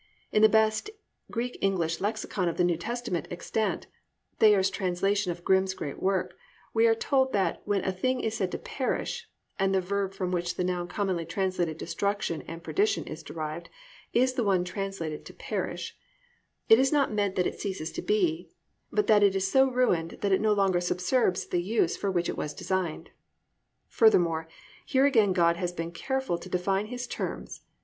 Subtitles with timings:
[0.31, 0.89] In the best
[1.29, 3.85] Greek English lexicon of the New Testament extant,
[4.39, 6.35] Thayer's translation of Grimm's great work,
[6.73, 9.29] we are told that when a thing is said to "perish"
[9.59, 13.69] (and the verb from which the noun commonly translated "destruction" and "perdition" is derived,
[14.11, 15.95] is the one translated "to perish")
[16.67, 18.49] it is not meant that it ceases to be,
[18.91, 22.27] but that it is "so ruined that it no longer subserves the use for which
[22.27, 23.11] it was designed."
[23.87, 24.47] Furthermore,
[24.83, 27.61] here again God has been careful to define His terms.